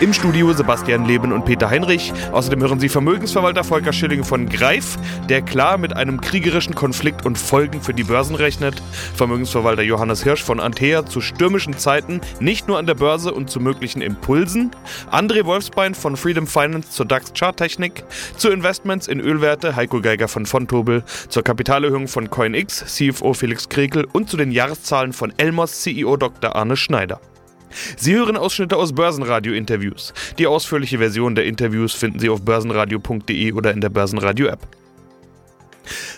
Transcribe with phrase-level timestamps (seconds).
[0.00, 2.12] Im Studio Sebastian Leben und Peter Heinrich.
[2.32, 4.98] Außerdem hören Sie Vermögensverwalter Volker Schilling von Greif,
[5.28, 8.82] der klar mit einem kriegerischen Konflikt und Folgen für die Börsen rechnet.
[9.14, 13.60] Vermögensverwalter Johannes Hirsch von Antea zu stürmischen Zeiten, nicht nur an der Börse und zu
[13.60, 14.70] möglichen Impulsen.
[15.10, 18.04] André Wolfsbein von Freedom Finance zur DAX Charttechnik.
[18.36, 21.04] Zu Investments in Ölwerte Heiko Geiger von Fontobel.
[21.28, 26.56] Zur Kapitalerhöhung von CoinX CFO Felix Krekel und zu den Jahreszahlen von Elmos CEO Dr.
[26.56, 27.20] Arne Schneider.
[27.96, 30.12] Sie hören Ausschnitte aus Börsenradio-Interviews.
[30.38, 34.66] Die ausführliche Version der Interviews finden Sie auf börsenradio.de oder in der Börsenradio-App.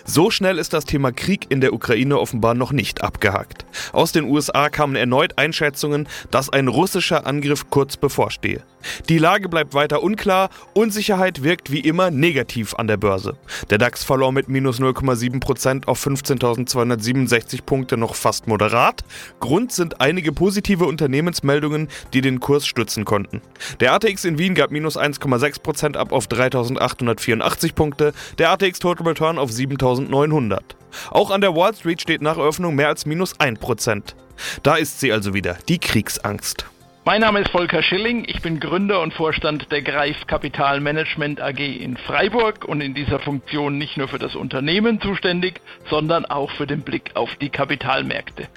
[0.05, 3.65] So schnell ist das Thema Krieg in der Ukraine offenbar noch nicht abgehakt.
[3.91, 8.63] Aus den USA kamen erneut Einschätzungen, dass ein russischer Angriff kurz bevorstehe.
[9.09, 13.35] Die Lage bleibt weiter unklar, Unsicherheit wirkt wie immer negativ an der Börse.
[13.69, 19.03] Der DAX verlor mit minus 0,7% auf 15.267 Punkte noch fast moderat.
[19.39, 23.41] Grund sind einige positive Unternehmensmeldungen, die den Kurs stützen konnten.
[23.79, 29.37] Der ATX in Wien gab minus 1,6% ab auf 3.884 Punkte, der ATX Total Return
[29.37, 30.59] auf 7.900.
[31.11, 34.15] Auch an der Wall Street steht nach Eröffnung mehr als minus 1%.
[34.63, 36.65] Da ist sie also wieder, die Kriegsangst.
[37.05, 41.59] Mein Name ist Volker Schilling, ich bin Gründer und Vorstand der Greif Kapital Management AG
[41.59, 46.65] in Freiburg und in dieser Funktion nicht nur für das Unternehmen zuständig, sondern auch für
[46.65, 48.47] den Blick auf die Kapitalmärkte.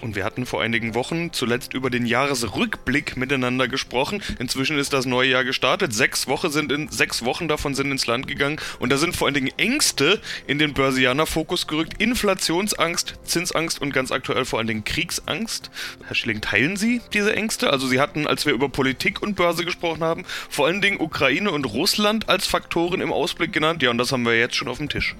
[0.00, 4.22] Und wir hatten vor einigen Wochen zuletzt über den Jahresrückblick miteinander gesprochen.
[4.38, 5.92] Inzwischen ist das neue Jahr gestartet.
[5.92, 8.60] Sechs Wochen sind in sechs Wochen davon sind ins Land gegangen.
[8.78, 12.00] Und da sind vor allen Dingen Ängste in den Börsianer Fokus gerückt.
[12.00, 15.70] Inflationsangst, Zinsangst und ganz aktuell vor allen Dingen Kriegsangst.
[16.06, 17.70] Herr Schilling, teilen Sie diese Ängste?
[17.70, 21.50] Also Sie hatten, als wir über Politik und Börse gesprochen haben, vor allen Dingen Ukraine
[21.50, 23.82] und Russland als Faktoren im Ausblick genannt.
[23.82, 25.14] Ja, und das haben wir jetzt schon auf dem Tisch.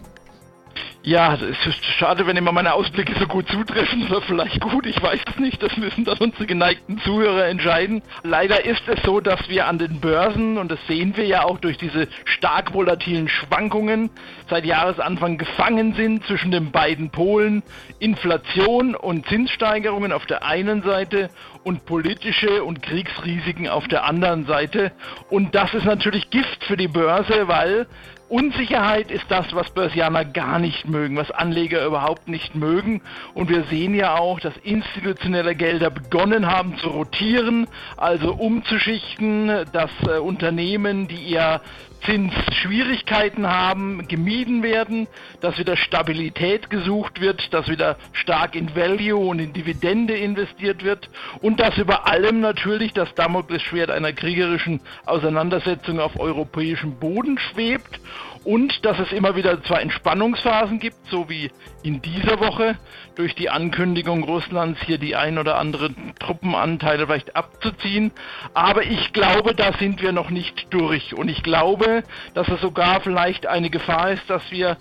[1.06, 5.02] Ja, es ist schade, wenn immer meine Ausblicke so gut zutreffen, oder vielleicht gut, ich
[5.02, 8.00] weiß es nicht, das müssen dann unsere geneigten Zuhörer entscheiden.
[8.22, 11.58] Leider ist es so, dass wir an den Börsen, und das sehen wir ja auch
[11.58, 14.08] durch diese stark volatilen Schwankungen,
[14.48, 17.62] seit Jahresanfang gefangen sind zwischen den beiden Polen,
[17.98, 21.28] Inflation und Zinssteigerungen auf der einen Seite
[21.64, 24.92] und politische und Kriegsrisiken auf der anderen Seite.
[25.28, 27.88] Und das ist natürlich Gift für die Börse, weil
[28.28, 33.02] Unsicherheit ist das, was Börsianer gar nicht mögen, was Anleger überhaupt nicht mögen.
[33.34, 39.90] Und wir sehen ja auch, dass institutionelle Gelder begonnen haben zu rotieren, also umzuschichten, dass
[40.06, 41.60] äh, Unternehmen, die eher
[42.04, 45.08] Zinsschwierigkeiten haben, gemieden werden,
[45.40, 51.08] dass wieder Stabilität gesucht wird, dass wieder stark in Value und in Dividende investiert wird
[51.40, 58.00] und dass über allem natürlich das Damoklesschwert einer kriegerischen Auseinandersetzung auf europäischem Boden schwebt
[58.44, 61.50] und dass es immer wieder zwar Entspannungsphasen gibt, so wie
[61.82, 62.76] in dieser Woche
[63.16, 68.12] durch die Ankündigung Russlands hier die ein oder anderen Truppenanteile vielleicht abzuziehen,
[68.52, 71.14] aber ich glaube, da sind wir noch nicht durch.
[71.14, 71.93] Und ich glaube,
[72.34, 74.76] dass es sogar vielleicht eine Gefahr ist, dass wir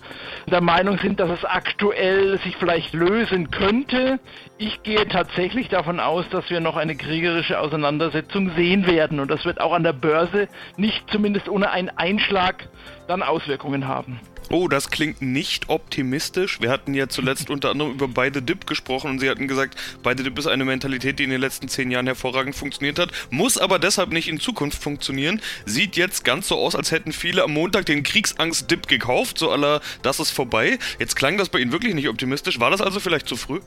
[0.46, 4.18] der Meinung sind, dass es aktuell sich vielleicht lösen könnte.
[4.58, 9.44] Ich gehe tatsächlich davon aus, dass wir noch eine kriegerische Auseinandersetzung sehen werden und das
[9.44, 12.68] wird auch an der Börse nicht zumindest ohne einen Einschlag
[13.06, 14.20] dann Auswirkungen haben.
[14.50, 16.60] Oh, das klingt nicht optimistisch.
[16.60, 20.22] Wir hatten ja zuletzt unter anderem über beide Dip gesprochen und Sie hatten gesagt, beide
[20.22, 23.78] Dip ist eine Mentalität, die in den letzten zehn Jahren hervorragend funktioniert hat, muss aber
[23.78, 25.40] deshalb nicht in Zukunft funktionieren.
[25.66, 29.80] Sieht jetzt ganz so aus, als hätten viele am Montag den Kriegsangst-Dip gekauft, so aller,
[30.02, 30.78] das ist vorbei.
[30.98, 32.60] Jetzt klang das bei Ihnen wirklich nicht optimistisch.
[32.60, 33.60] War das also vielleicht zu früh?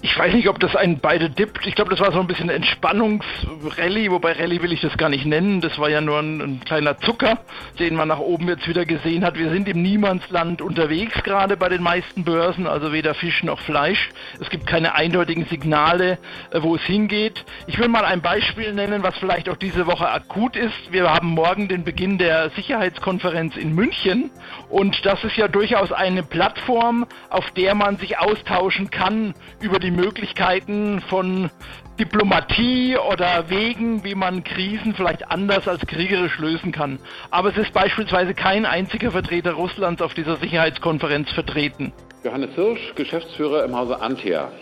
[0.00, 1.66] Ich weiß nicht, ob das ein beide dippt.
[1.66, 5.26] Ich glaube, das war so ein bisschen Entspannungsrallye, wobei Rallye will ich das gar nicht
[5.26, 5.60] nennen.
[5.60, 7.40] Das war ja nur ein, ein, kleiner Zucker,
[7.80, 9.36] den man nach oben jetzt wieder gesehen hat.
[9.36, 14.10] Wir sind im Niemandsland unterwegs, gerade bei den meisten Börsen, also weder Fisch noch Fleisch.
[14.40, 16.18] Es gibt keine eindeutigen Signale,
[16.52, 17.44] äh, wo es hingeht.
[17.66, 20.92] Ich will mal ein Beispiel nennen, was vielleicht auch diese Woche akut ist.
[20.92, 24.30] Wir haben morgen den Beginn der Sicherheitskonferenz in München
[24.68, 29.87] und das ist ja durchaus eine Plattform, auf der man sich austauschen kann über die
[29.88, 31.50] die Möglichkeiten von
[31.98, 36.98] Diplomatie oder Wegen, wie man Krisen vielleicht anders als kriegerisch lösen kann.
[37.30, 41.92] Aber es ist beispielsweise kein einziger Vertreter Russlands auf dieser Sicherheitskonferenz vertreten.
[42.22, 44.52] Johannes Hirsch, Geschäftsführer im Hause Antea.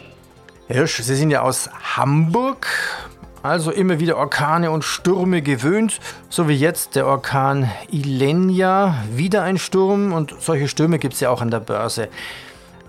[0.69, 2.69] Hirsch, Sie sind ja aus Hamburg,
[3.43, 9.59] also immer wieder Orkane und Stürme gewöhnt, so wie jetzt der Orkan Ilenia, wieder ein
[9.59, 12.11] Sturm und solche Stürme gibt es ja auch an der Börse.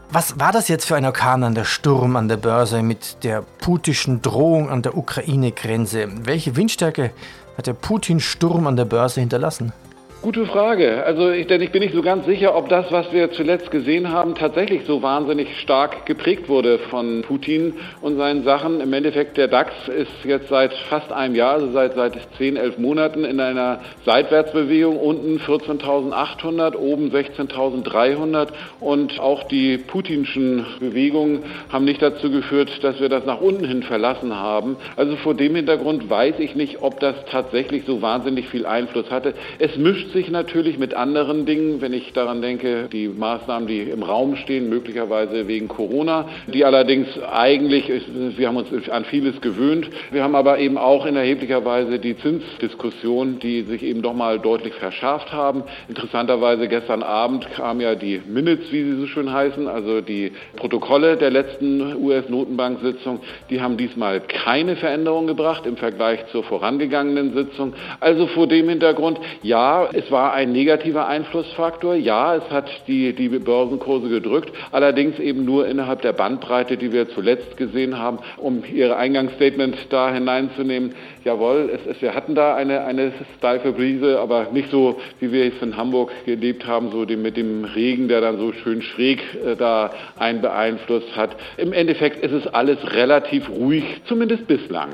[0.09, 3.43] Was war das jetzt für ein Orkan an der Sturm an der Börse mit der
[3.59, 6.07] putischen Drohung an der Ukraine-Grenze?
[6.25, 7.11] Welche Windstärke
[7.57, 9.73] hat der Putin-Sturm an der Börse hinterlassen?
[10.23, 11.03] Gute Frage.
[11.05, 14.11] Also ich, denn ich bin nicht so ganz sicher, ob das, was wir zuletzt gesehen
[14.11, 18.81] haben, tatsächlich so wahnsinnig stark geprägt wurde von Putin und seinen Sachen.
[18.81, 22.79] Im Endeffekt, der DAX ist jetzt seit fast einem Jahr, also seit, seit 10, 11
[22.79, 24.97] Monaten in einer Seitwärtsbewegung.
[24.97, 28.47] Unten 14.800, oben 16.300
[28.79, 33.83] und auch die putinschen Bewegungen haben nicht dazu geführt, dass wir das nach unten hin
[33.83, 34.77] verlassen haben.
[34.95, 39.35] Also vor dem Hintergrund weiß ich nicht, ob das tatsächlich so wahnsinnig viel Einfluss hatte.
[39.59, 43.81] Es mischt mischt sich natürlich mit anderen Dingen, wenn ich daran denke, die Maßnahmen, die
[43.81, 47.91] im Raum stehen, möglicherweise wegen Corona, die allerdings eigentlich,
[48.37, 49.89] wir haben uns an vieles gewöhnt.
[50.11, 54.39] Wir haben aber eben auch in erheblicher Weise die Zinsdiskussion, die sich eben doch mal
[54.39, 55.63] deutlich verschärft haben.
[55.89, 61.17] Interessanterweise gestern Abend kamen ja die Minutes, wie sie so schön heißen, also die Protokolle
[61.17, 63.19] der letzten US-Notenbank-Sitzung,
[63.49, 67.73] die haben diesmal keine Veränderung gebracht im Vergleich zur vorangegangenen Sitzung.
[67.99, 71.95] Also vor dem Hintergrund, ja, es war ein negativer Einflussfaktor.
[71.95, 77.09] Ja, es hat die, die Börsenkurse gedrückt, allerdings eben nur innerhalb der Bandbreite, die wir
[77.09, 78.19] zuletzt gesehen haben.
[78.37, 84.19] Um Ihr Eingangsstatement da hineinzunehmen, jawohl, es, es, wir hatten da eine, eine steife Brise,
[84.19, 88.07] aber nicht so, wie wir es in Hamburg gelebt haben, so dem, mit dem Regen,
[88.07, 89.89] der dann so schön schräg äh, da
[90.19, 91.35] einen beeinflusst hat.
[91.57, 94.89] Im Endeffekt ist es alles relativ ruhig, zumindest bislang.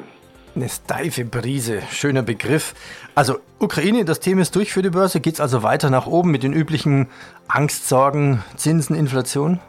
[0.55, 2.75] Eine steife Brise, schöner Begriff.
[3.15, 5.19] Also Ukraine, das Thema ist durch für die Börse.
[5.19, 7.07] Geht es also weiter nach oben mit den üblichen
[7.47, 9.59] Angstsorgen, Zinsen, Inflation?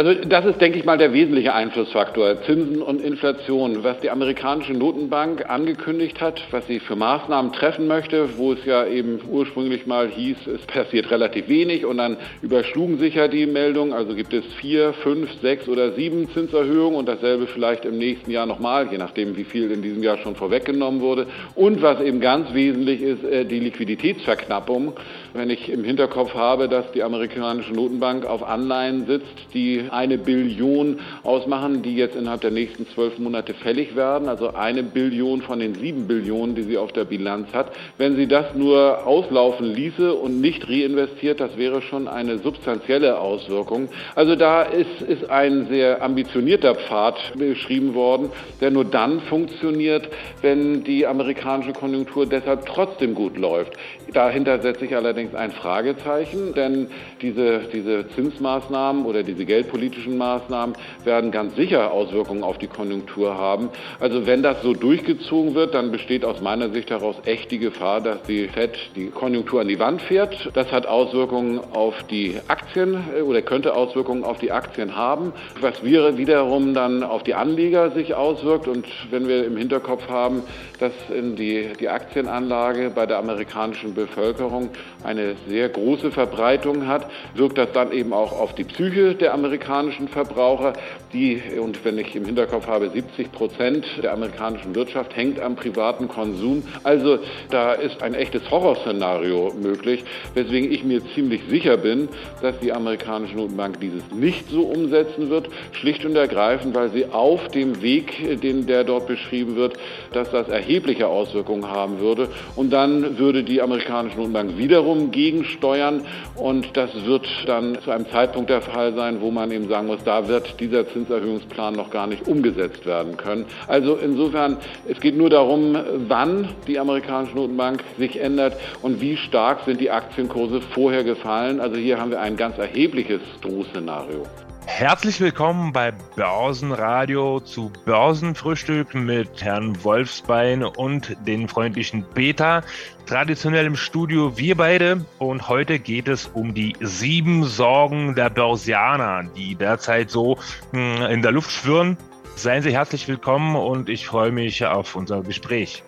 [0.00, 3.84] Also das ist, denke ich mal, der wesentliche Einflussfaktor, Zinsen und Inflation.
[3.84, 8.86] Was die amerikanische Notenbank angekündigt hat, was sie für Maßnahmen treffen möchte, wo es ja
[8.86, 13.92] eben ursprünglich mal hieß, es passiert relativ wenig und dann überschlugen sich ja die Meldungen,
[13.92, 18.46] also gibt es vier, fünf, sechs oder sieben Zinserhöhungen und dasselbe vielleicht im nächsten Jahr
[18.46, 21.26] nochmal, je nachdem, wie viel in diesem Jahr schon vorweggenommen wurde.
[21.54, 24.94] Und was eben ganz wesentlich ist, äh, die Liquiditätsverknappung.
[25.32, 30.98] Wenn ich im Hinterkopf habe, dass die amerikanische Notenbank auf Anleihen sitzt, die eine Billion
[31.22, 35.76] ausmachen, die jetzt innerhalb der nächsten zwölf Monate fällig werden, also eine Billion von den
[35.76, 37.70] sieben Billionen, die sie auf der Bilanz hat.
[37.96, 43.88] Wenn sie das nur auslaufen ließe und nicht reinvestiert, das wäre schon eine substanzielle Auswirkung.
[44.16, 48.30] Also da ist, ist ein sehr ambitionierter Pfad beschrieben worden,
[48.60, 50.08] der nur dann funktioniert,
[50.42, 53.74] wenn die amerikanische Konjunktur deshalb trotzdem gut läuft.
[54.12, 56.88] Dahinter setze ich allerdings ein Fragezeichen, denn
[57.20, 60.74] diese, diese Zinsmaßnahmen oder diese geldpolitischen Maßnahmen
[61.04, 63.68] werden ganz sicher Auswirkungen auf die Konjunktur haben.
[63.98, 68.00] Also wenn das so durchgezogen wird, dann besteht aus meiner Sicht heraus echt die Gefahr,
[68.00, 70.50] dass die FED die Konjunktur an die Wand fährt.
[70.54, 75.84] Das hat Auswirkungen auf die Aktien äh, oder könnte Auswirkungen auf die Aktien haben, was
[75.84, 78.68] wiederum dann auf die Anleger sich auswirkt.
[78.68, 80.42] Und wenn wir im Hinterkopf haben,
[80.78, 84.70] dass die, die Aktienanlage bei der amerikanischen Bevölkerung
[85.10, 90.08] eine sehr große Verbreitung hat, wirkt das dann eben auch auf die Psyche der amerikanischen
[90.08, 90.72] Verbraucher,
[91.12, 96.06] die, und wenn ich im Hinterkopf habe, 70 Prozent der amerikanischen Wirtschaft hängt am privaten
[96.06, 96.62] Konsum.
[96.84, 97.18] Also
[97.50, 100.04] da ist ein echtes Horrorszenario möglich,
[100.34, 102.08] weswegen ich mir ziemlich sicher bin,
[102.42, 107.48] dass die amerikanische Notenbank dieses nicht so umsetzen wird, schlicht und ergreifend, weil sie auf
[107.48, 109.74] dem Weg, den der dort beschrieben wird,
[110.12, 112.28] dass das erhebliche Auswirkungen haben würde.
[112.54, 116.02] Und dann würde die amerikanische Notenbank wiederum gegensteuern.
[116.36, 120.04] Und das wird dann zu einem Zeitpunkt der Fall sein, wo man eben sagen muss,
[120.04, 123.46] da wird dieser Zinserhöhungsplan noch gar nicht umgesetzt werden können.
[123.66, 125.76] Also insofern, es geht nur darum,
[126.08, 131.60] wann die amerikanische Notenbank sich ändert und wie stark sind die Aktienkurse vorher gefallen.
[131.60, 134.26] Also hier haben wir ein ganz erhebliches Drohszenario.
[134.66, 142.62] Herzlich willkommen bei Börsenradio zu Börsenfrühstück mit Herrn Wolfsbein und den freundlichen Peter.
[143.06, 149.24] Traditionell im Studio wir beide und heute geht es um die sieben Sorgen der Börsianer,
[149.36, 150.38] die derzeit so
[150.72, 151.96] hm, in der Luft schwirren.
[152.36, 155.82] Seien Sie herzlich willkommen und ich freue mich auf unser Gespräch.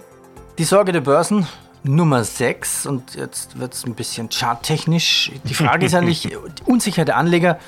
[0.59, 1.47] Die Sorge der Börsen,
[1.85, 5.33] Nummer 6 und jetzt wird es ein bisschen charttechnisch.
[5.45, 7.59] Die Frage ist eigentlich, die Unsicherheit der Anleger,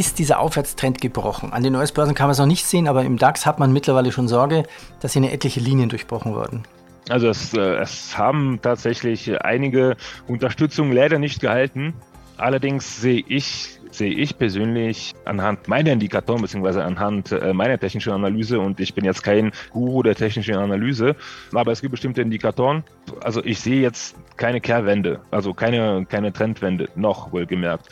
[0.00, 1.52] ist dieser Aufwärtstrend gebrochen.
[1.52, 4.10] An den US-Börsen kann man es noch nicht sehen, aber im DAX hat man mittlerweile
[4.12, 4.62] schon Sorge,
[5.00, 6.62] dass hier eine etliche Linien durchbrochen wurden.
[7.10, 11.92] Also es, äh, es haben tatsächlich einige Unterstützungen leider nicht gehalten.
[12.38, 18.60] Allerdings sehe ich sehe ich persönlich anhand meiner Indikatoren beziehungsweise anhand äh, meiner technischen Analyse
[18.60, 21.16] und ich bin jetzt kein Guru der technischen Analyse,
[21.52, 22.84] aber es gibt bestimmte Indikatoren.
[23.22, 27.88] Also ich sehe jetzt keine Kehrwende, also keine, keine Trendwende, noch wohlgemerkt.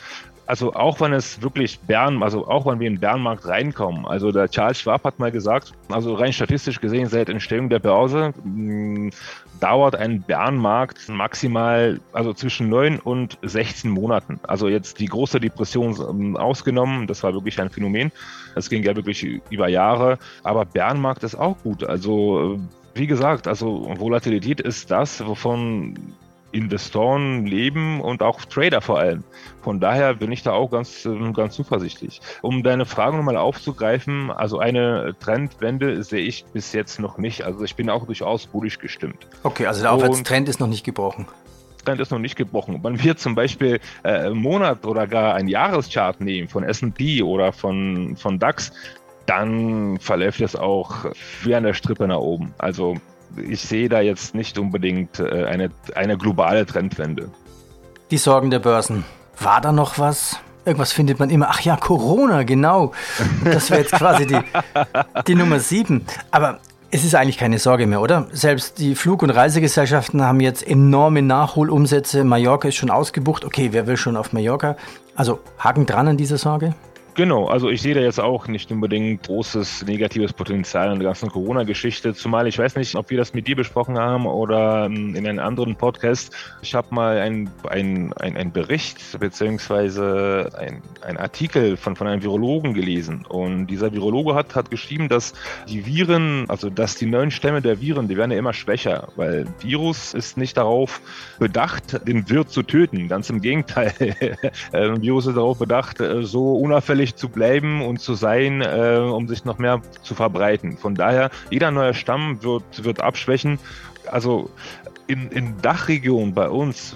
[0.49, 4.31] Also auch wenn es wirklich Bern, also auch wenn wir in den Bärenmarkt reinkommen, also
[4.31, 9.11] der Charles Schwab hat mal gesagt, also rein statistisch gesehen seit Entstehung der Börse mh,
[9.59, 14.39] dauert ein Bärenmarkt maximal also zwischen neun und 16 Monaten.
[14.47, 18.11] Also jetzt die große Depression ähm, ausgenommen, das war wirklich ein Phänomen.
[18.55, 21.83] Das ging ja wirklich über Jahre, aber Bärenmarkt ist auch gut.
[21.83, 22.59] Also äh,
[22.95, 25.93] wie gesagt, also Volatilität ist das, wovon
[26.51, 29.23] Investoren leben und auch Trader vor allem.
[29.61, 32.21] Von daher bin ich da auch ganz, ähm, ganz zuversichtlich.
[32.41, 37.43] Um deine Frage nochmal aufzugreifen, also eine Trendwende sehe ich bis jetzt noch nicht.
[37.43, 39.27] Also ich bin auch durchaus bullisch gestimmt.
[39.43, 41.27] Okay, also der Aufwärtstrend ist noch nicht gebrochen.
[41.85, 42.79] Trend ist noch nicht gebrochen.
[42.81, 47.53] Man wird zum Beispiel äh, einen Monat oder gar ein Jahreschart nehmen von S&P oder
[47.53, 48.71] von, von DAX,
[49.25, 51.05] dann verläuft es auch
[51.43, 52.53] wie an der Strippe nach oben.
[52.57, 52.95] Also
[53.37, 57.29] ich sehe da jetzt nicht unbedingt äh, eine, eine globale Trendwende.
[58.11, 59.05] Die Sorgen der Börsen.
[59.39, 60.39] War da noch was?
[60.65, 61.47] Irgendwas findet man immer.
[61.49, 62.91] Ach ja, Corona, genau.
[63.43, 64.39] Das wäre jetzt quasi die,
[65.27, 66.05] die Nummer sieben.
[66.31, 66.59] Aber
[66.91, 68.27] es ist eigentlich keine Sorge mehr, oder?
[68.31, 72.23] Selbst die Flug- und Reisegesellschaften haben jetzt enorme Nachholumsätze.
[72.23, 73.45] Mallorca ist schon ausgebucht.
[73.45, 74.75] Okay, wer will schon auf Mallorca?
[75.15, 76.73] Also Haken dran an dieser Sorge?
[77.15, 81.29] Genau, also ich sehe da jetzt auch nicht unbedingt großes negatives Potenzial in der ganzen
[81.29, 85.27] Corona-Geschichte, zumal ich weiß nicht, ob wir das mit dir besprochen haben oder ähm, in
[85.27, 86.33] einem anderen Podcast.
[86.61, 92.73] Ich habe mal einen ein, ein Bericht beziehungsweise ein, ein Artikel von, von einem Virologen
[92.73, 95.33] gelesen und dieser Virologe hat, hat geschrieben, dass
[95.67, 99.45] die Viren, also dass die neuen Stämme der Viren, die werden ja immer schwächer, weil
[99.59, 101.01] Virus ist nicht darauf
[101.37, 103.93] bedacht, den Wirt zu töten, ganz im Gegenteil.
[104.71, 108.97] Ein Virus ist darauf bedacht, äh, so unauffällig unauffällig zu bleiben und zu sein, äh,
[108.97, 110.77] um sich noch mehr zu verbreiten.
[110.77, 113.57] Von daher, jeder neue Stamm wird, wird abschwächen.
[114.11, 114.49] Also
[115.07, 116.95] in, in Dachregion bei uns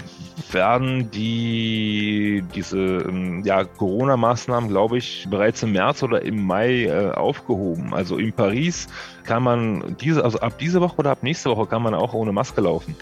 [0.52, 7.12] werden die diese ähm, ja, Corona-Maßnahmen, glaube ich, bereits im März oder im Mai äh,
[7.12, 7.94] aufgehoben.
[7.94, 8.88] Also in Paris
[9.24, 12.32] kann man diese, also ab diese Woche oder ab nächste Woche kann man auch ohne
[12.32, 12.96] Maske laufen.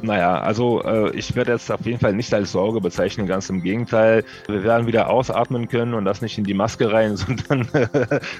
[0.00, 3.62] Naja, also äh, ich werde jetzt auf jeden Fall nicht als Sorge bezeichnen, ganz im
[3.62, 4.24] Gegenteil.
[4.46, 7.68] Wir werden wieder ausatmen können und das nicht in die Maske rein, sondern,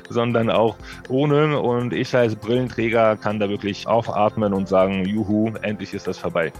[0.08, 0.76] sondern auch
[1.08, 1.58] ohne.
[1.58, 6.52] Und ich als Brillenträger kann da wirklich aufatmen und sagen, juhu, endlich ist das vorbei.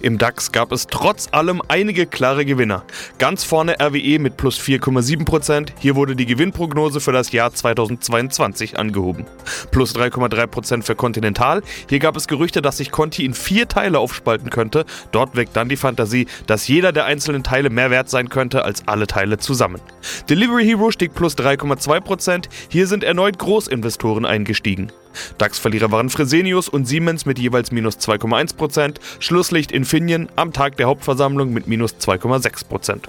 [0.00, 2.84] Im DAX gab es trotz allem einige klare Gewinner.
[3.18, 5.68] Ganz vorne RWE mit plus 4,7%.
[5.78, 9.26] Hier wurde die Gewinnprognose für das Jahr 2022 angehoben.
[9.70, 11.62] Plus 3,3% für Continental.
[11.88, 14.00] Hier gab es Gerüchte, dass sich Conti in vier Teile
[14.32, 14.84] aufspalten könnte.
[15.12, 18.86] Dort weckt dann die Fantasie, dass jeder der einzelnen Teile mehr wert sein könnte als
[18.88, 19.80] alle Teile zusammen.
[20.28, 22.48] Delivery Hero stieg plus 3,2%.
[22.68, 24.90] Hier sind erneut Großinvestoren eingestiegen.
[25.38, 31.52] DAX-Verlierer waren Fresenius und Siemens mit jeweils minus 2,1%, Schlusslicht Infineon am Tag der Hauptversammlung
[31.52, 33.00] mit minus 2,6%.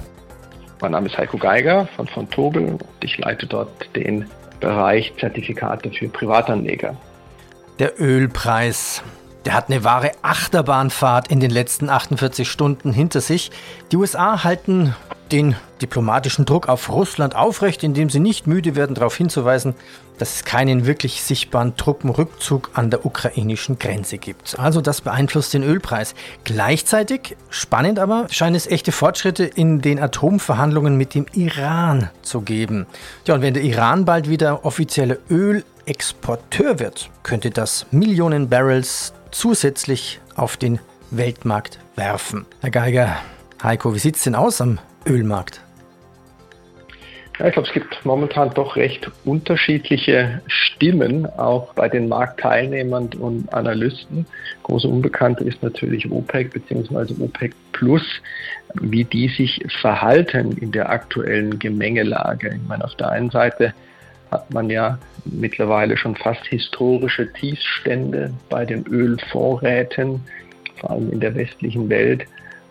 [0.82, 4.26] Mein Name ist Heiko Geiger von von Tobel und ich leite dort den
[4.60, 6.98] Bereich Zertifikate für Privatanleger.
[7.80, 9.02] Der Ölpreis.
[9.46, 13.52] Der hat eine wahre Achterbahnfahrt in den letzten 48 Stunden hinter sich.
[13.92, 14.96] Die USA halten
[15.34, 19.74] den diplomatischen Druck auf Russland aufrecht, indem sie nicht müde werden, darauf hinzuweisen,
[20.18, 24.58] dass es keinen wirklich sichtbaren Truppenrückzug an der ukrainischen Grenze gibt.
[24.60, 26.14] Also das beeinflusst den Ölpreis.
[26.44, 32.86] Gleichzeitig, spannend aber, scheinen es echte Fortschritte in den Atomverhandlungen mit dem Iran zu geben.
[33.26, 40.20] Ja, und wenn der Iran bald wieder offizieller Ölexporteur wird, könnte das Millionen Barrels zusätzlich
[40.36, 40.80] auf den
[41.12, 42.46] Weltmarkt werfen.
[42.62, 43.18] Herr Geiger,
[43.62, 45.62] Heiko, wie sieht es denn aus am Ölmarkt?
[47.40, 53.52] Ja, ich glaube, es gibt momentan doch recht unterschiedliche Stimmen, auch bei den Marktteilnehmern und
[53.52, 54.28] Analysten.
[54.62, 57.14] Große Unbekannte ist natürlich OPEC bzw.
[57.20, 58.04] OPEC Plus,
[58.76, 62.54] wie die sich verhalten in der aktuellen Gemengelage.
[62.56, 63.74] Ich meine, auf der einen Seite
[64.34, 70.22] hat man ja mittlerweile schon fast historische Tiefstände bei den Ölvorräten,
[70.80, 72.26] vor allem in der westlichen Welt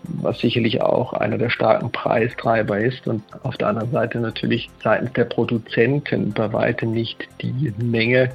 [0.05, 5.13] was sicherlich auch einer der starken Preistreiber ist und auf der anderen Seite natürlich seitens
[5.13, 8.31] der Produzenten bei weitem nicht die Menge,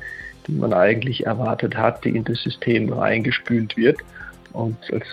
[0.48, 3.98] die man eigentlich erwartet hat, die in das System reingespült wird.
[4.58, 5.06] Und als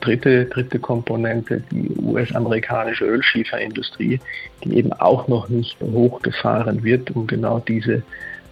[0.00, 4.18] dritte, dritte Komponente die US-amerikanische Ölschieferindustrie,
[4.64, 8.02] die eben auch noch nicht hochgefahren wird, um genau diese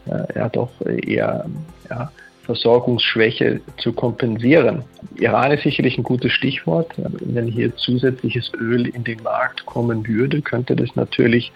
[0.07, 1.47] äh, ja doch eher
[1.89, 2.13] ja,
[2.45, 4.85] Versorgungsschwäche zu kompensieren.
[5.17, 6.93] Iran ist sicherlich ein gutes Stichwort.
[6.97, 11.51] Wenn hier zusätzliches Öl in den Markt kommen würde, könnte das natürlich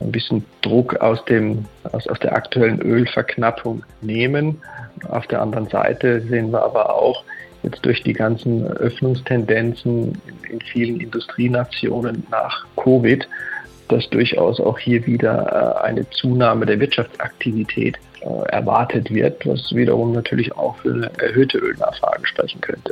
[0.00, 4.60] ein bisschen Druck aus, dem, aus, aus der aktuellen Ölverknappung nehmen.
[5.08, 7.22] Auf der anderen Seite sehen wir aber auch
[7.66, 10.20] jetzt durch die ganzen Öffnungstendenzen
[10.50, 13.28] in, vielen Industrienationen nach Covid,
[13.88, 20.12] dass durchaus auch hier wieder äh, eine Zunahme der Wirtschaftsaktivität äh, erwartet wird, was wiederum
[20.12, 22.85] natürlich auch für eine erhöhte Ölnachfrage sprechen könnte.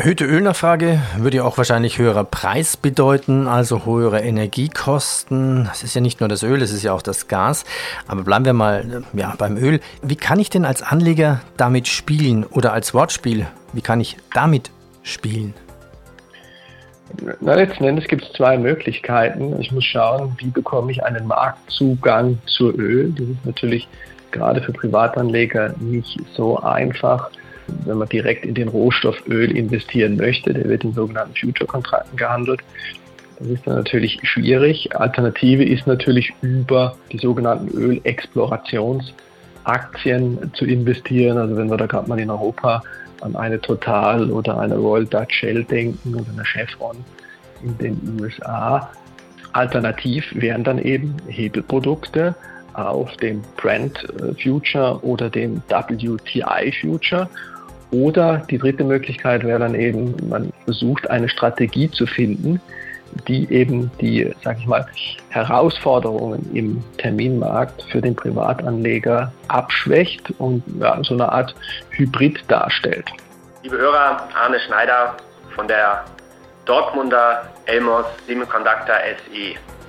[0.00, 5.68] Erhöhte Ölnachfrage würde ja auch wahrscheinlich höherer Preis bedeuten, also höhere Energiekosten.
[5.70, 7.66] Es ist ja nicht nur das Öl, es ist ja auch das Gas.
[8.08, 9.78] Aber bleiben wir mal ja, beim Öl.
[10.00, 14.70] Wie kann ich denn als Anleger damit spielen oder als Wortspiel, wie kann ich damit
[15.02, 15.52] spielen?
[17.42, 19.60] Na, letzten Endes gibt es zwei Möglichkeiten.
[19.60, 23.12] Ich muss schauen, wie bekomme ich einen Marktzugang zu Öl.
[23.12, 23.86] Das ist natürlich
[24.30, 27.28] gerade für Privatanleger nicht so einfach,
[27.84, 30.52] wenn man direkt in den Rohstoff Öl investieren möchte.
[30.54, 32.60] Der wird in sogenannten Future-Kontrakten gehandelt.
[33.38, 34.94] Das ist dann natürlich schwierig.
[34.96, 41.38] Alternative ist natürlich über die sogenannten Ölexplorationsaktien zu investieren.
[41.38, 42.82] Also wenn wir da gerade mal in Europa
[43.22, 46.96] an eine Total oder eine Royal Dutch Shell denken oder eine Chevron
[47.62, 48.90] in den USA.
[49.52, 52.34] Alternativ wären dann eben Hebelprodukte
[52.74, 57.28] auf dem Brent äh, Future oder dem WTI Future.
[57.90, 62.60] Oder die dritte Möglichkeit wäre dann eben, man versucht eine Strategie zu finden,
[63.26, 64.86] die eben die, sag ich mal,
[65.30, 71.54] Herausforderungen im Terminmarkt für den Privatanleger abschwächt und ja, so eine Art
[71.90, 73.10] Hybrid darstellt.
[73.62, 75.16] Liebe Hörer, Arne Schneider
[75.56, 76.04] von der
[76.66, 79.79] Dortmunder Elmos Semiconductor SE.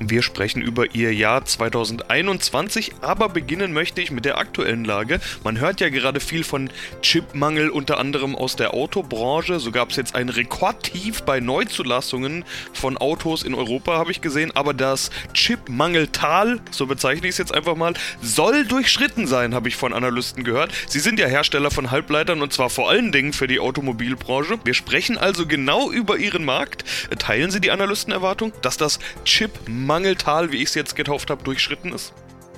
[0.00, 5.18] Wir sprechen über ihr Jahr 2021, aber beginnen möchte ich mit der aktuellen Lage.
[5.42, 6.70] Man hört ja gerade viel von
[7.02, 9.58] Chipmangel, unter anderem aus der Autobranche.
[9.58, 14.52] So gab es jetzt ein Rekordtief bei Neuzulassungen von Autos in Europa, habe ich gesehen.
[14.54, 19.74] Aber das Chipmangeltal, so bezeichne ich es jetzt einfach mal, soll durchschritten sein, habe ich
[19.74, 20.70] von Analysten gehört.
[20.86, 24.60] Sie sind ja Hersteller von Halbleitern und zwar vor allen Dingen für die Automobilbranche.
[24.62, 26.84] Wir sprechen also genau über ihren Markt.
[27.18, 31.94] Teilen Sie die Analystenerwartung, dass das Chipmangeltal Mangeltal, wie ich es jetzt getauft habe, durchschritten
[31.94, 32.12] ist?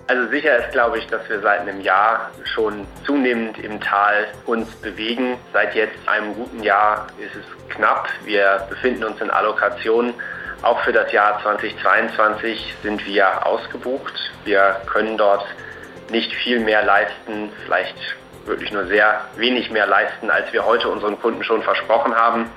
[0.09, 4.69] Also sicher ist, glaube ich, dass wir seit einem Jahr schon zunehmend im Tal uns
[4.83, 5.39] bewegen.
[5.53, 8.09] Seit jetzt einem guten Jahr ist es knapp.
[8.25, 10.13] Wir befinden uns in Allokationen.
[10.63, 14.33] Auch für das Jahr 2022 sind wir ausgebucht.
[14.45, 15.47] Wir können dort
[16.11, 17.95] nicht viel mehr leisten, vielleicht
[18.45, 22.51] wirklich nur sehr wenig mehr leisten, als wir heute unseren Kunden schon versprochen haben.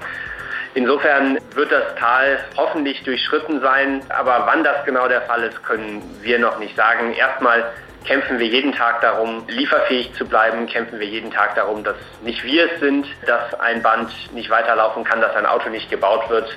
[0.76, 6.02] Insofern wird das Tal hoffentlich durchschritten sein, aber wann das genau der Fall ist, können
[6.22, 7.14] wir noch nicht sagen.
[7.14, 7.64] Erstmal
[8.06, 12.44] kämpfen wir jeden Tag darum, lieferfähig zu bleiben, kämpfen wir jeden Tag darum, dass nicht
[12.44, 16.56] wir es sind, dass ein Band nicht weiterlaufen kann, dass ein Auto nicht gebaut wird.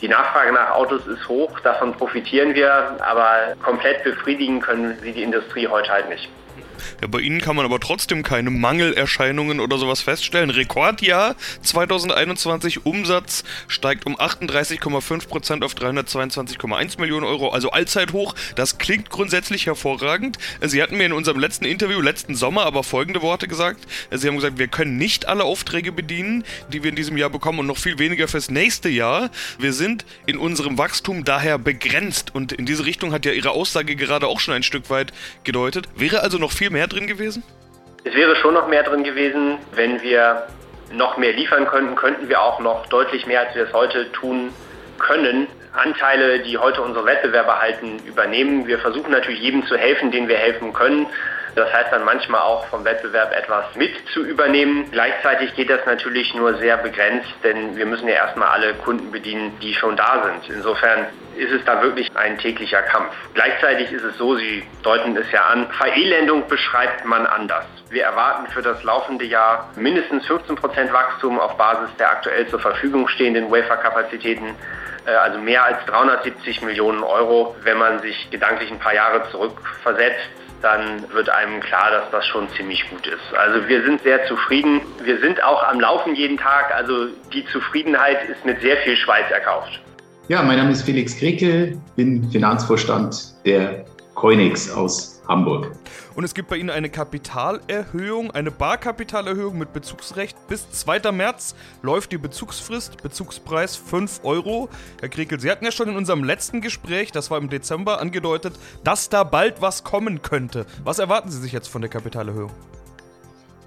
[0.00, 5.22] Die Nachfrage nach Autos ist hoch, davon profitieren wir, aber komplett befriedigen können sie die
[5.22, 6.28] Industrie heute halt nicht.
[7.00, 10.50] Ja, bei Ihnen kann man aber trotzdem keine Mangelerscheinungen oder sowas feststellen.
[10.50, 18.34] Rekordjahr 2021, Umsatz steigt um 38,5% auf 322,1 Millionen Euro, also allzeit hoch.
[18.54, 20.38] Das klingt grundsätzlich hervorragend.
[20.62, 23.86] Sie hatten mir in unserem letzten Interview, letzten Sommer, aber folgende Worte gesagt.
[24.10, 27.60] Sie haben gesagt, wir können nicht alle Aufträge bedienen, die wir in diesem Jahr bekommen
[27.60, 29.30] und noch viel weniger fürs nächste Jahr.
[29.58, 33.96] Wir sind in unserem Wachstum daher begrenzt und in diese Richtung hat ja Ihre Aussage
[33.96, 35.12] gerade auch schon ein Stück weit
[35.44, 35.88] gedeutet.
[35.96, 37.42] Wäre also noch viel mehr drin gewesen?
[38.04, 39.58] Es wäre schon noch mehr drin gewesen.
[39.72, 40.46] Wenn wir
[40.92, 44.52] noch mehr liefern könnten, könnten wir auch noch deutlich mehr, als wir es heute tun
[44.98, 48.66] können, Anteile, die heute unsere Wettbewerber halten, übernehmen.
[48.66, 51.06] Wir versuchen natürlich jedem zu helfen, den wir helfen können.
[51.56, 54.90] Das heißt dann manchmal auch vom Wettbewerb etwas mit zu übernehmen.
[54.90, 59.58] Gleichzeitig geht das natürlich nur sehr begrenzt, denn wir müssen ja erstmal alle Kunden bedienen,
[59.60, 60.54] die schon da sind.
[60.54, 63.14] Insofern ist es da wirklich ein täglicher Kampf.
[63.32, 67.64] Gleichzeitig ist es so, Sie deuten es ja an, Verelendung beschreibt man anders.
[67.88, 72.60] Wir erwarten für das laufende Jahr mindestens 15 Prozent Wachstum auf Basis der aktuell zur
[72.60, 74.54] Verfügung stehenden Waferkapazitäten
[75.06, 77.56] äh, also mehr als 370 Millionen Euro.
[77.62, 80.28] Wenn man sich gedanklich ein paar Jahre zurückversetzt,
[80.66, 83.36] dann wird einem klar, dass das schon ziemlich gut ist.
[83.38, 84.80] Also wir sind sehr zufrieden.
[85.04, 86.74] Wir sind auch am Laufen jeden Tag.
[86.74, 89.80] Also die Zufriedenheit ist mit sehr viel Schweiß erkauft.
[90.28, 95.70] Ja, mein Name ist Felix Krickel, bin Finanzvorstand der Coinix aus Hamburg.
[96.16, 100.48] Und es gibt bei Ihnen eine Kapitalerhöhung, eine Barkapitalerhöhung mit Bezugsrecht.
[100.48, 101.12] Bis 2.
[101.12, 104.70] März läuft die Bezugsfrist, Bezugspreis 5 Euro.
[105.00, 108.58] Herr Krekel, Sie hatten ja schon in unserem letzten Gespräch, das war im Dezember, angedeutet,
[108.82, 110.64] dass da bald was kommen könnte.
[110.84, 112.50] Was erwarten Sie sich jetzt von der Kapitalerhöhung?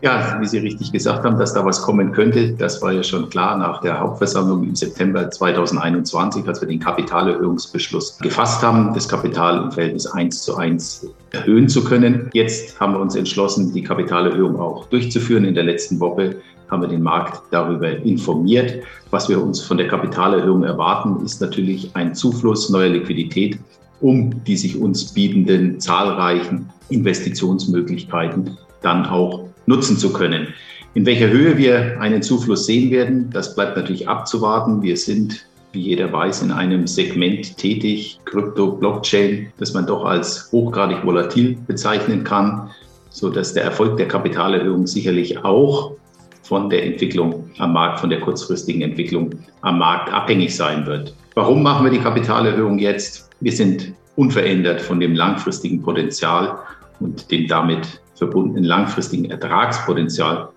[0.02, 3.30] Ja, wie Sie richtig gesagt haben, dass da was kommen könnte, das war ja schon
[3.30, 9.62] klar nach der Hauptversammlung im September 2021, als wir den Kapitalerhöhungsbeschluss gefasst haben, das Kapital
[9.64, 12.30] im Verhältnis 1 zu 1 erhöhen zu können.
[12.32, 15.44] Jetzt haben wir uns entschlossen, die Kapitalerhöhung auch durchzuführen.
[15.44, 16.38] In der letzten Woche
[16.72, 18.82] haben wir den Markt darüber informiert.
[19.12, 23.60] Was wir uns von der Kapitalerhöhung erwarten, ist natürlich ein Zufluss neuer Liquidität,
[24.00, 30.48] um die sich uns bietenden zahlreichen Investitionsmöglichkeiten dann auch nutzen zu können.
[30.96, 34.82] In welcher Höhe wir einen Zufluss sehen werden, das bleibt natürlich abzuwarten.
[34.82, 40.50] Wir sind, wie jeder weiß, in einem Segment tätig, Krypto, Blockchain, das man doch als
[40.52, 42.72] hochgradig volatil bezeichnen kann,
[43.12, 45.94] so dass der Erfolg der Kapitalerhöhung sicherlich auch
[46.42, 51.14] von der Entwicklung am Markt, von der kurzfristigen Entwicklung am Markt abhängig sein wird.
[51.36, 53.30] Warum machen wir die Kapitalerhöhung jetzt?
[53.40, 56.58] Wir sind unverändert von dem langfristigen Potenzial
[57.00, 60.50] und dem damit verbundenen langfristigen Ertragspotenzial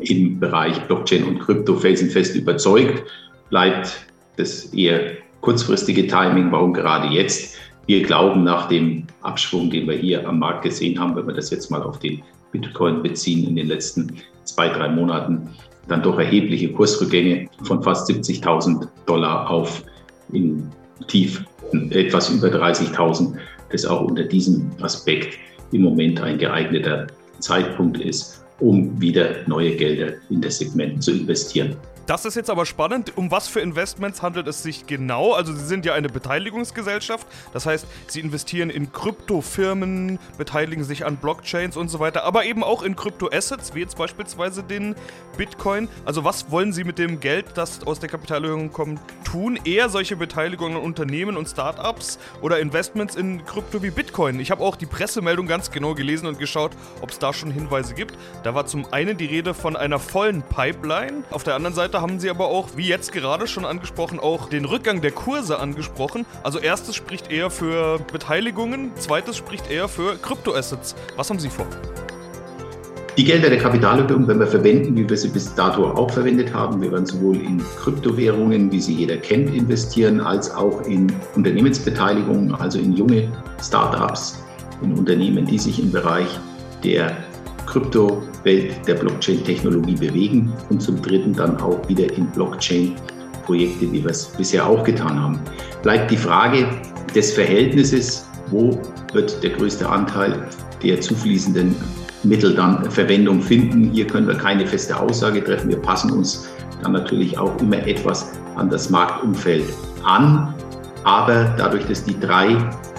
[0.00, 3.04] im Bereich Blockchain und Krypto felsenfest überzeugt.
[3.50, 4.06] Bleibt
[4.36, 7.56] das eher kurzfristige Timing, warum gerade jetzt?
[7.86, 11.50] Wir glauben nach dem Abschwung, den wir hier am Markt gesehen haben, wenn wir das
[11.50, 15.48] jetzt mal auf den Bitcoin beziehen in den letzten zwei, drei Monaten,
[15.86, 19.84] dann doch erhebliche Kursrückgänge von fast 70.000 Dollar auf
[20.32, 20.68] in
[21.06, 21.44] tief
[21.90, 23.34] etwas über 30.000,
[23.70, 25.38] das auch unter diesem Aspekt
[25.72, 27.06] im Moment ein geeigneter
[27.40, 31.76] Zeitpunkt ist, um wieder neue Gelder in das Segment zu investieren.
[32.06, 33.16] Das ist jetzt aber spannend.
[33.16, 35.32] Um was für Investments handelt es sich genau?
[35.32, 37.26] Also Sie sind ja eine Beteiligungsgesellschaft.
[37.52, 42.62] Das heißt, Sie investieren in Kryptofirmen, beteiligen sich an Blockchains und so weiter, aber eben
[42.62, 44.94] auch in Kryptoassets, wie jetzt beispielsweise den
[45.36, 45.88] Bitcoin.
[46.04, 49.58] Also was wollen Sie mit dem Geld, das aus der Kapitalerhöhung kommt, tun?
[49.64, 54.38] Eher solche Beteiligungen an Unternehmen und Startups oder Investments in Krypto wie Bitcoin?
[54.38, 57.94] Ich habe auch die Pressemeldung ganz genau gelesen und geschaut, ob es da schon Hinweise
[57.94, 58.14] gibt.
[58.44, 61.24] Da war zum einen die Rede von einer vollen Pipeline.
[61.32, 64.64] Auf der anderen Seite haben sie aber auch, wie jetzt gerade schon angesprochen, auch den
[64.64, 66.26] Rückgang der Kurse angesprochen.
[66.42, 70.94] Also erstes spricht eher für Beteiligungen, zweites spricht eher für Kryptoassets.
[71.16, 71.66] Was haben Sie vor?
[73.16, 76.82] Die Gelder der Kapitalerhöhung werden wir verwenden, wie wir sie bis dato auch verwendet haben.
[76.82, 82.78] Wir werden sowohl in Kryptowährungen, wie sie jeder kennt, investieren, als auch in Unternehmensbeteiligungen, also
[82.78, 83.32] in junge
[83.62, 84.44] Startups,
[84.82, 86.28] in Unternehmen, die sich im Bereich
[86.84, 87.16] der
[88.46, 94.26] Kryptowelt der Blockchain-Technologie bewegen und zum Dritten dann auch wieder in Blockchain-Projekte, wie wir es
[94.26, 95.40] bisher auch getan haben.
[95.82, 96.68] Bleibt die Frage
[97.14, 98.80] des Verhältnisses, wo
[99.12, 100.46] wird der größte Anteil
[100.82, 101.74] der zufließenden
[102.22, 103.90] Mittel dann Verwendung finden.
[103.92, 105.68] Hier können wir keine feste Aussage treffen.
[105.68, 106.48] Wir passen uns
[106.82, 109.64] dann natürlich auch immer etwas an das Marktumfeld
[110.04, 110.54] an.
[111.04, 112.56] Aber dadurch, dass die drei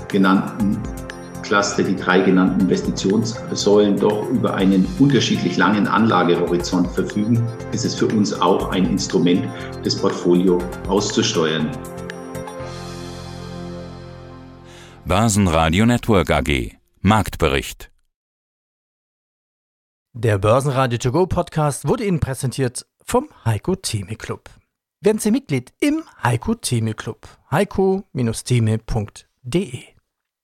[0.10, 0.78] genannten
[1.48, 8.08] Cluster, die drei genannten Investitionssäulen, doch über einen unterschiedlich langen Anlagehorizont verfügen, ist es für
[8.08, 9.48] uns auch ein Instrument,
[9.84, 11.72] das Portfolio auszusteuern.
[15.06, 17.92] Börsenradio Network AG Marktbericht
[20.12, 24.50] Der Börsenradio To Go Podcast wurde Ihnen präsentiert vom Heiko Theme Club.
[25.00, 27.26] Werden Sie Mitglied im Heiko Theme Club.
[27.52, 29.97] heiko-theme.de